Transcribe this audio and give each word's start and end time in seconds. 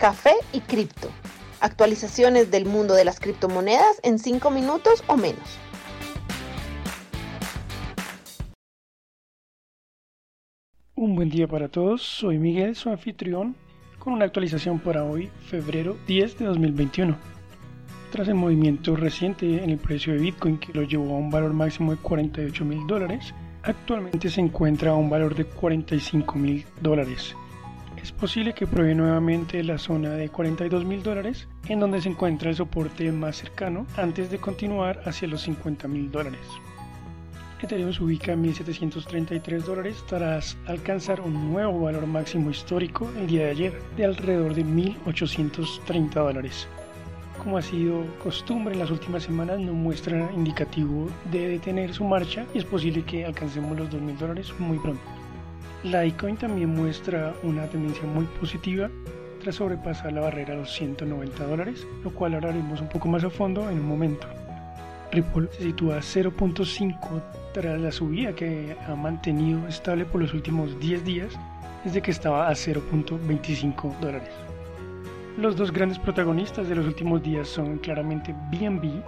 café 0.00 0.32
y 0.54 0.60
cripto. 0.60 1.10
Actualizaciones 1.60 2.50
del 2.50 2.64
mundo 2.64 2.94
de 2.94 3.04
las 3.04 3.20
criptomonedas 3.20 4.00
en 4.02 4.18
5 4.18 4.50
minutos 4.50 5.04
o 5.06 5.16
menos. 5.18 5.58
Un 10.94 11.14
buen 11.16 11.28
día 11.28 11.46
para 11.46 11.68
todos, 11.68 12.02
soy 12.02 12.38
Miguel, 12.38 12.76
su 12.76 12.88
anfitrión, 12.88 13.54
con 13.98 14.14
una 14.14 14.24
actualización 14.24 14.78
para 14.78 15.04
hoy, 15.04 15.30
febrero 15.46 15.98
10 16.06 16.38
de 16.38 16.44
2021. 16.46 17.16
Tras 18.10 18.26
el 18.26 18.34
movimiento 18.36 18.96
reciente 18.96 19.62
en 19.62 19.68
el 19.68 19.78
precio 19.78 20.14
de 20.14 20.18
Bitcoin 20.18 20.58
que 20.58 20.72
lo 20.72 20.82
llevó 20.82 21.14
a 21.14 21.18
un 21.18 21.30
valor 21.30 21.52
máximo 21.52 21.92
de 21.92 21.98
48 21.98 22.64
mil 22.64 22.86
dólares, 22.86 23.34
actualmente 23.62 24.30
se 24.30 24.40
encuentra 24.40 24.92
a 24.92 24.94
un 24.94 25.10
valor 25.10 25.34
de 25.34 25.44
45 25.44 26.38
mil 26.38 26.64
dólares. 26.80 27.36
Es 28.02 28.12
posible 28.12 28.54
que 28.54 28.66
pruebe 28.66 28.94
nuevamente 28.94 29.62
la 29.62 29.76
zona 29.76 30.10
de 30.10 30.30
42 30.30 30.86
mil 30.86 31.02
dólares, 31.02 31.48
en 31.68 31.80
donde 31.80 32.00
se 32.00 32.08
encuentra 32.08 32.48
el 32.48 32.56
soporte 32.56 33.12
más 33.12 33.36
cercano 33.36 33.86
antes 33.96 34.30
de 34.30 34.38
continuar 34.38 35.02
hacia 35.04 35.28
los 35.28 35.42
50 35.42 35.86
mil 35.86 36.10
dólares. 36.10 36.40
Ethereum 37.62 37.92
se 37.92 38.02
ubica 38.02 38.32
en 38.32 38.40
1733 38.40 39.66
dólares 39.66 40.02
tras 40.08 40.56
alcanzar 40.66 41.20
un 41.20 41.52
nuevo 41.52 41.82
valor 41.82 42.06
máximo 42.06 42.50
histórico 42.50 43.10
el 43.18 43.26
día 43.26 43.44
de 43.44 43.50
ayer 43.50 43.82
de 43.98 44.06
alrededor 44.06 44.54
de 44.54 44.64
1830 44.64 46.20
dólares. 46.20 46.66
Como 47.42 47.58
ha 47.58 47.62
sido 47.62 48.04
costumbre 48.22 48.72
en 48.72 48.80
las 48.80 48.90
últimas 48.90 49.24
semanas, 49.24 49.60
no 49.60 49.74
muestra 49.74 50.30
indicativo 50.34 51.08
de 51.30 51.48
detener 51.48 51.92
su 51.92 52.04
marcha 52.04 52.46
y 52.54 52.58
es 52.58 52.64
posible 52.64 53.02
que 53.02 53.26
alcancemos 53.26 53.78
los 53.78 53.90
2.000 53.90 54.16
dólares 54.16 54.54
muy 54.58 54.78
pronto. 54.78 55.19
Litecoin 55.82 56.36
también 56.36 56.74
muestra 56.74 57.32
una 57.42 57.66
tendencia 57.66 58.04
muy 58.04 58.26
positiva 58.38 58.90
tras 59.40 59.54
sobrepasar 59.54 60.12
la 60.12 60.20
barrera 60.20 60.50
de 60.50 60.60
los 60.60 60.72
190 60.74 61.46
dólares, 61.46 61.86
lo 62.04 62.10
cual 62.10 62.34
hablaremos 62.34 62.82
un 62.82 62.88
poco 62.88 63.08
más 63.08 63.24
a 63.24 63.30
fondo 63.30 63.70
en 63.70 63.78
un 63.80 63.88
momento. 63.88 64.26
Ripple 65.10 65.48
se 65.52 65.62
sitúa 65.62 65.96
a 65.96 66.00
0.5 66.00 67.22
tras 67.54 67.80
la 67.80 67.90
subida 67.90 68.34
que 68.34 68.76
ha 68.86 68.94
mantenido 68.94 69.66
estable 69.66 70.04
por 70.04 70.20
los 70.20 70.34
últimos 70.34 70.78
10 70.78 71.04
días 71.04 71.32
desde 71.82 72.02
que 72.02 72.10
estaba 72.10 72.48
a 72.48 72.52
0.25 72.52 73.98
dólares. 74.00 74.30
Los 75.38 75.56
dos 75.56 75.72
grandes 75.72 75.98
protagonistas 75.98 76.68
de 76.68 76.74
los 76.74 76.86
últimos 76.86 77.22
días 77.22 77.48
son 77.48 77.78
claramente 77.78 78.34
BNB, 78.50 79.02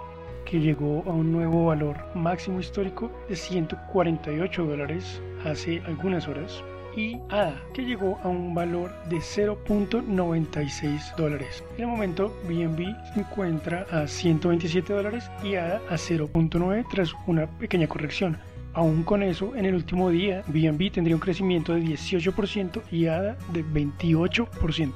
que 0.45 0.59
llegó 0.59 1.03
a 1.05 1.11
un 1.11 1.31
nuevo 1.31 1.65
valor 1.65 1.97
máximo 2.15 2.59
histórico 2.59 3.11
de 3.29 3.35
148 3.35 4.65
dólares 4.65 5.21
hace 5.45 5.81
algunas 5.85 6.27
horas, 6.27 6.63
y 6.95 7.17
ADA, 7.29 7.61
que 7.73 7.83
llegó 7.83 8.19
a 8.23 8.27
un 8.27 8.53
valor 8.53 8.91
de 9.09 9.17
0.96 9.17 11.15
dólares. 11.15 11.63
En 11.77 11.81
el 11.83 11.87
momento, 11.87 12.33
BNB 12.47 12.95
se 13.13 13.19
encuentra 13.19 13.85
a 13.91 14.07
127 14.07 14.93
dólares 14.93 15.29
y 15.43 15.55
ADA 15.55 15.81
a 15.89 15.95
0.9 15.95 16.85
tras 16.89 17.13
una 17.27 17.47
pequeña 17.47 17.87
corrección. 17.87 18.37
Aún 18.73 19.03
con 19.03 19.21
eso, 19.21 19.55
en 19.55 19.65
el 19.65 19.75
último 19.75 20.09
día, 20.09 20.43
BNB 20.47 20.91
tendría 20.91 21.15
un 21.15 21.21
crecimiento 21.21 21.73
de 21.73 21.81
18% 21.81 22.81
y 22.91 23.07
ADA 23.07 23.37
de 23.51 23.63
28%. 23.63 24.91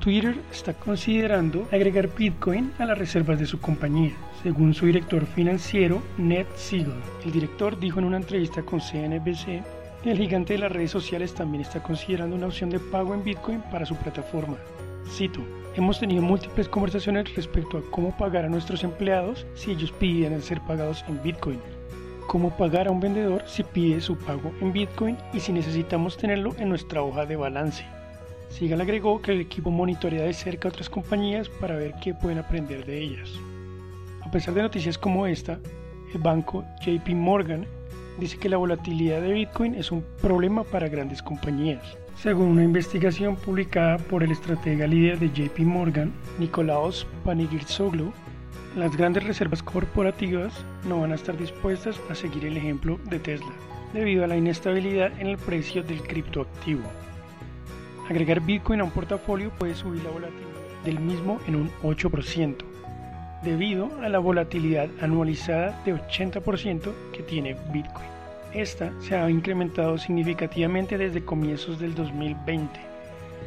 Twitter 0.00 0.34
está 0.50 0.72
considerando 0.72 1.68
agregar 1.70 2.08
Bitcoin 2.14 2.72
a 2.78 2.86
las 2.86 2.96
reservas 2.96 3.38
de 3.38 3.44
su 3.44 3.60
compañía, 3.60 4.14
según 4.42 4.72
su 4.72 4.86
director 4.86 5.26
financiero 5.26 6.02
Ned 6.16 6.46
Siegel. 6.56 6.94
El 7.24 7.32
director 7.32 7.78
dijo 7.78 7.98
en 7.98 8.06
una 8.06 8.16
entrevista 8.16 8.62
con 8.62 8.80
CNBC 8.80 9.62
el 10.04 10.16
gigante 10.16 10.54
de 10.54 10.60
las 10.60 10.72
redes 10.72 10.90
sociales 10.90 11.34
también 11.34 11.60
está 11.60 11.82
considerando 11.82 12.34
una 12.34 12.46
opción 12.46 12.70
de 12.70 12.80
pago 12.80 13.12
en 13.12 13.22
Bitcoin 13.22 13.60
para 13.70 13.84
su 13.84 13.94
plataforma. 13.96 14.56
Cito, 15.06 15.42
hemos 15.76 16.00
tenido 16.00 16.22
múltiples 16.22 16.70
conversaciones 16.70 17.34
respecto 17.34 17.76
a 17.76 17.82
cómo 17.90 18.16
pagar 18.16 18.46
a 18.46 18.48
nuestros 18.48 18.82
empleados 18.82 19.46
si 19.54 19.72
ellos 19.72 19.92
pidieran 19.92 20.40
ser 20.40 20.62
pagados 20.62 21.04
en 21.08 21.22
Bitcoin, 21.22 21.60
cómo 22.26 22.56
pagar 22.56 22.88
a 22.88 22.90
un 22.90 23.00
vendedor 23.00 23.42
si 23.46 23.62
pide 23.62 24.00
su 24.00 24.16
pago 24.16 24.54
en 24.62 24.72
Bitcoin 24.72 25.18
y 25.34 25.40
si 25.40 25.52
necesitamos 25.52 26.16
tenerlo 26.16 26.54
en 26.58 26.70
nuestra 26.70 27.02
hoja 27.02 27.26
de 27.26 27.36
balance. 27.36 27.99
Sigal 28.50 28.80
agregó 28.80 29.22
que 29.22 29.32
el 29.32 29.40
equipo 29.40 29.70
monitorea 29.70 30.24
de 30.24 30.34
cerca 30.34 30.68
a 30.68 30.70
otras 30.70 30.90
compañías 30.90 31.48
para 31.48 31.76
ver 31.76 31.94
qué 32.02 32.12
pueden 32.12 32.38
aprender 32.38 32.84
de 32.84 32.98
ellas. 32.98 33.30
A 34.22 34.30
pesar 34.30 34.54
de 34.54 34.62
noticias 34.62 34.98
como 34.98 35.26
esta, 35.26 35.58
el 36.12 36.20
banco 36.20 36.64
JP 36.84 37.08
Morgan 37.14 37.64
dice 38.18 38.36
que 38.36 38.48
la 38.48 38.58
volatilidad 38.58 39.22
de 39.22 39.32
Bitcoin 39.32 39.74
es 39.74 39.90
un 39.90 40.04
problema 40.20 40.64
para 40.64 40.88
grandes 40.88 41.22
compañías. 41.22 41.82
Según 42.16 42.48
una 42.48 42.64
investigación 42.64 43.36
publicada 43.36 43.96
por 43.96 44.22
el 44.22 44.32
estratega 44.32 44.86
líder 44.86 45.18
de 45.18 45.30
JP 45.30 45.60
Morgan, 45.60 46.12
Nicolaos 46.38 47.06
Panigirsoglou, 47.24 48.12
las 48.76 48.94
grandes 48.96 49.24
reservas 49.24 49.62
corporativas 49.62 50.52
no 50.86 51.00
van 51.00 51.12
a 51.12 51.14
estar 51.14 51.36
dispuestas 51.36 51.98
a 52.10 52.14
seguir 52.14 52.44
el 52.44 52.56
ejemplo 52.56 53.00
de 53.06 53.18
Tesla, 53.18 53.52
debido 53.94 54.24
a 54.24 54.26
la 54.26 54.36
inestabilidad 54.36 55.18
en 55.18 55.28
el 55.28 55.38
precio 55.38 55.82
del 55.82 56.02
criptoactivo. 56.02 56.82
Agregar 58.10 58.40
Bitcoin 58.40 58.80
a 58.80 58.84
un 58.84 58.90
portafolio 58.90 59.50
puede 59.50 59.76
subir 59.76 60.02
la 60.02 60.10
volatilidad 60.10 60.50
del 60.84 60.98
mismo 60.98 61.38
en 61.46 61.54
un 61.54 61.70
8%, 61.84 62.56
debido 63.44 63.88
a 64.02 64.08
la 64.08 64.18
volatilidad 64.18 64.88
anualizada 65.00 65.80
de 65.84 65.94
80% 65.94 66.92
que 67.12 67.22
tiene 67.22 67.54
Bitcoin. 67.72 68.08
Esta 68.52 68.90
se 69.00 69.14
ha 69.14 69.30
incrementado 69.30 69.96
significativamente 69.96 70.98
desde 70.98 71.24
comienzos 71.24 71.78
del 71.78 71.94
2020, 71.94 72.80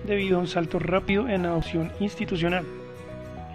debido 0.08 0.38
a 0.38 0.40
un 0.40 0.48
salto 0.48 0.80
rápido 0.80 1.28
en 1.28 1.46
adopción 1.46 1.92
institucional. 2.00 2.64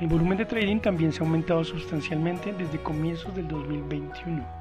El 0.02 0.08
volumen 0.08 0.36
de 0.36 0.44
trading 0.44 0.80
también 0.80 1.14
se 1.14 1.22
ha 1.22 1.26
aumentado 1.26 1.64
sustancialmente 1.64 2.52
desde 2.52 2.82
comienzos 2.82 3.34
del 3.34 3.48
2021. 3.48 4.57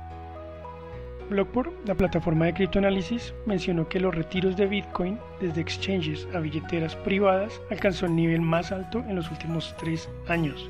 Blockport, 1.29 1.71
la 1.85 1.95
plataforma 1.95 2.45
de 2.45 2.53
criptoanálisis, 2.53 3.33
mencionó 3.45 3.89
que 3.89 3.99
los 3.99 4.15
retiros 4.15 4.55
de 4.55 4.65
Bitcoin 4.65 5.19
desde 5.41 5.59
exchanges 5.59 6.27
a 6.33 6.39
billeteras 6.39 6.95
privadas 6.95 7.59
alcanzó 7.69 8.05
el 8.05 8.15
nivel 8.15 8.41
más 8.41 8.71
alto 8.71 9.03
en 9.09 9.17
los 9.17 9.29
últimos 9.29 9.75
tres 9.77 10.09
años, 10.27 10.69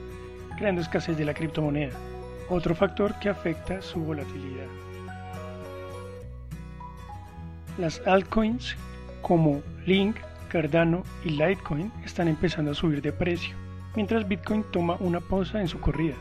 creando 0.57 0.81
escasez 0.81 1.15
de 1.15 1.25
la 1.25 1.35
criptomoneda, 1.35 1.93
otro 2.49 2.73
factor 2.73 3.13
que 3.19 3.29
afecta 3.29 3.81
su 3.81 3.99
volatilidad. 3.99 4.65
Las 7.77 8.01
altcoins 8.07 8.75
como 9.21 9.61
Link, 9.85 10.15
Cardano 10.49 11.03
y 11.23 11.29
Litecoin 11.29 11.91
están 12.03 12.27
empezando 12.27 12.71
a 12.71 12.75
subir 12.75 13.03
de 13.03 13.11
precio, 13.11 13.55
mientras 13.95 14.27
Bitcoin 14.27 14.63
toma 14.71 14.97
una 14.99 15.19
pausa 15.19 15.61
en 15.61 15.67
su 15.67 15.79
corrida. 15.79 16.15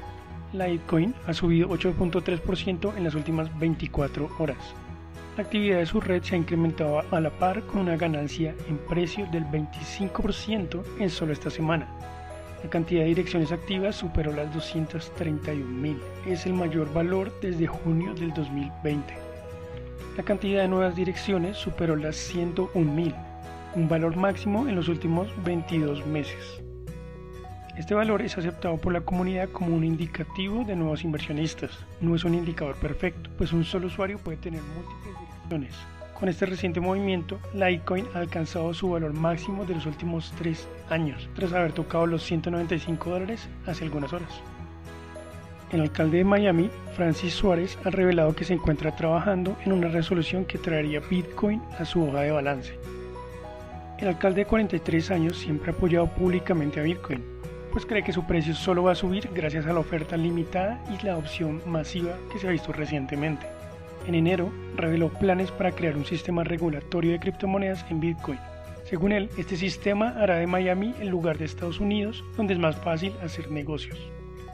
Litecoin 0.58 1.14
ha 1.26 1.32
subido 1.32 1.68
8.3% 1.68 2.96
en 2.96 3.04
las 3.04 3.14
últimas 3.14 3.56
24 3.58 4.30
horas. 4.38 4.58
La 5.36 5.42
actividad 5.42 5.78
de 5.78 5.86
su 5.86 6.00
red 6.00 6.22
se 6.22 6.34
ha 6.34 6.38
incrementado 6.38 7.02
a 7.10 7.20
la 7.20 7.30
par 7.30 7.62
con 7.62 7.80
una 7.80 7.96
ganancia 7.96 8.54
en 8.68 8.78
precio 8.78 9.26
del 9.26 9.44
25% 9.44 10.82
en 10.98 11.10
solo 11.10 11.32
esta 11.32 11.50
semana. 11.50 11.86
La 12.64 12.70
cantidad 12.70 13.02
de 13.02 13.08
direcciones 13.08 13.52
activas 13.52 13.96
superó 13.96 14.32
las 14.32 14.50
231.000. 14.54 15.98
Es 16.26 16.46
el 16.46 16.54
mayor 16.54 16.92
valor 16.92 17.32
desde 17.42 17.66
junio 17.66 18.14
del 18.14 18.32
2020. 18.32 19.14
La 20.16 20.22
cantidad 20.22 20.62
de 20.62 20.68
nuevas 20.68 20.96
direcciones 20.96 21.58
superó 21.58 21.96
las 21.96 22.16
101.000, 22.34 23.14
un 23.74 23.88
valor 23.88 24.16
máximo 24.16 24.66
en 24.66 24.74
los 24.74 24.88
últimos 24.88 25.28
22 25.44 26.06
meses. 26.06 26.65
Este 27.76 27.94
valor 27.94 28.22
es 28.22 28.38
aceptado 28.38 28.78
por 28.78 28.94
la 28.94 29.02
comunidad 29.02 29.50
como 29.50 29.76
un 29.76 29.84
indicativo 29.84 30.64
de 30.64 30.74
nuevos 30.74 31.04
inversionistas. 31.04 31.72
No 32.00 32.14
es 32.14 32.24
un 32.24 32.34
indicador 32.34 32.74
perfecto, 32.76 33.28
pues 33.36 33.52
un 33.52 33.64
solo 33.64 33.88
usuario 33.88 34.18
puede 34.18 34.38
tener 34.38 34.62
múltiples 34.62 35.14
direcciones. 35.20 35.74
Con 36.18 36.30
este 36.30 36.46
reciente 36.46 36.80
movimiento, 36.80 37.38
Litecoin 37.52 38.06
ha 38.14 38.20
alcanzado 38.20 38.72
su 38.72 38.88
valor 38.88 39.12
máximo 39.12 39.66
de 39.66 39.74
los 39.74 39.84
últimos 39.84 40.32
3 40.38 40.66
años, 40.88 41.28
tras 41.34 41.52
haber 41.52 41.72
tocado 41.72 42.06
los 42.06 42.22
195 42.22 43.10
dólares 43.10 43.46
hace 43.66 43.84
algunas 43.84 44.10
horas. 44.14 44.30
El 45.70 45.82
alcalde 45.82 46.18
de 46.18 46.24
Miami, 46.24 46.70
Francis 46.96 47.34
Suárez, 47.34 47.76
ha 47.84 47.90
revelado 47.90 48.34
que 48.34 48.46
se 48.46 48.54
encuentra 48.54 48.96
trabajando 48.96 49.54
en 49.66 49.72
una 49.72 49.88
resolución 49.88 50.46
que 50.46 50.56
traería 50.56 51.00
Bitcoin 51.00 51.60
a 51.78 51.84
su 51.84 52.02
hoja 52.02 52.22
de 52.22 52.30
balance. 52.30 52.78
El 53.98 54.08
alcalde 54.08 54.44
de 54.44 54.46
43 54.46 55.10
años 55.10 55.36
siempre 55.36 55.70
ha 55.70 55.74
apoyado 55.74 56.06
públicamente 56.06 56.80
a 56.80 56.82
Bitcoin, 56.82 57.22
pues 57.76 57.84
cree 57.84 58.02
que 58.02 58.14
su 58.14 58.24
precio 58.24 58.54
solo 58.54 58.84
va 58.84 58.92
a 58.92 58.94
subir 58.94 59.28
gracias 59.34 59.66
a 59.66 59.72
la 59.74 59.80
oferta 59.80 60.16
limitada 60.16 60.82
y 60.90 61.04
la 61.04 61.12
adopción 61.12 61.60
masiva 61.66 62.16
que 62.32 62.38
se 62.38 62.48
ha 62.48 62.50
visto 62.50 62.72
recientemente. 62.72 63.46
En 64.06 64.14
enero, 64.14 64.50
reveló 64.76 65.10
planes 65.10 65.50
para 65.50 65.72
crear 65.72 65.94
un 65.94 66.06
sistema 66.06 66.42
regulatorio 66.42 67.12
de 67.12 67.18
criptomonedas 67.18 67.84
en 67.90 68.00
Bitcoin. 68.00 68.38
Según 68.84 69.12
él, 69.12 69.28
este 69.36 69.58
sistema 69.58 70.14
hará 70.16 70.36
de 70.36 70.46
Miami 70.46 70.94
el 71.00 71.08
lugar 71.08 71.36
de 71.36 71.44
Estados 71.44 71.78
Unidos 71.78 72.24
donde 72.38 72.54
es 72.54 72.58
más 72.58 72.76
fácil 72.76 73.12
hacer 73.22 73.50
negocios. 73.50 73.98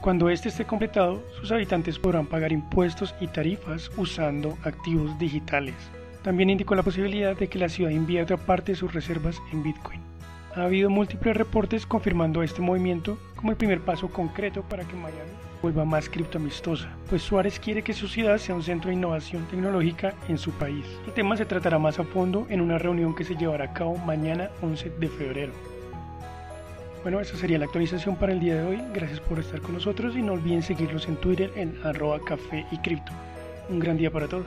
Cuando 0.00 0.28
este 0.28 0.48
esté 0.48 0.64
completado, 0.64 1.22
sus 1.40 1.52
habitantes 1.52 2.00
podrán 2.00 2.26
pagar 2.26 2.50
impuestos 2.50 3.14
y 3.20 3.28
tarifas 3.28 3.88
usando 3.96 4.58
activos 4.64 5.16
digitales. 5.20 5.76
También 6.25 6.50
indicó 6.50 6.75
la 6.75 6.82
posibilidad 6.82 7.36
de 7.36 7.46
que 7.46 7.60
la 7.60 7.68
ciudad 7.68 7.92
invierta 7.92 8.36
parte 8.36 8.72
de 8.72 8.78
sus 8.78 8.92
reservas 8.92 9.40
en 9.52 9.62
Bitcoin. 9.62 10.12
Ha 10.54 10.64
habido 10.64 10.90
múltiples 10.90 11.34
reportes 11.34 11.87
confirmando 11.87 12.43
este 12.43 12.60
movimiento 12.60 13.16
como 13.37 13.52
el 13.52 13.56
primer 13.56 13.81
paso 13.81 14.08
concreto 14.08 14.62
para 14.62 14.84
que 14.84 14.94
Miami 14.94 15.31
vuelva 15.62 15.84
más 15.84 16.10
criptoamistosa, 16.10 16.90
pues 17.08 17.22
Suárez 17.22 17.58
quiere 17.58 17.82
que 17.82 17.94
su 17.94 18.08
ciudad 18.08 18.37
sea 18.37 18.54
un 18.54 18.62
centro 18.62 18.88
de 18.88 18.96
innovación 18.96 19.46
tecnológica 19.46 20.12
en 20.28 20.37
su 20.37 20.50
país. 20.50 20.84
El 21.06 21.14
tema 21.14 21.37
se 21.37 21.46
tratará 21.46 21.78
más 21.78 21.99
a 21.99 22.04
fondo 22.04 22.46
en 22.50 22.60
una 22.60 22.76
reunión 22.78 23.14
que 23.14 23.25
se 23.25 23.37
llevará 23.37 23.66
a 23.66 23.72
cabo 23.72 23.96
mañana 23.96 24.50
11 24.60 24.90
de 24.90 25.08
febrero. 25.08 25.52
Bueno, 27.02 27.20
esa 27.20 27.37
sería 27.37 27.58
la 27.58 27.64
actualización 27.64 28.16
para 28.16 28.32
el 28.32 28.40
día 28.40 28.56
de 28.56 28.64
hoy. 28.64 28.82
Gracias 28.93 29.20
por 29.20 29.38
estar 29.38 29.60
con 29.60 29.75
nosotros 29.75 30.16
y 30.16 30.22
no 30.22 30.34
olviden 30.34 30.62
seguirlos 30.62 31.08
en 31.08 31.16
Twitter 31.16 31.50
en 31.56 31.78
arroba 31.82 32.20
café 32.20 32.66
y 32.70 32.78
cripto. 32.78 33.12
Un 33.70 33.78
gran 33.78 33.96
día 33.96 34.10
para 34.10 34.28
todos. 34.28 34.46